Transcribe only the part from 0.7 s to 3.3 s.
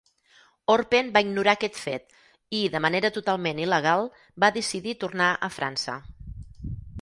Orpen va ignorar aquest fet i, de manera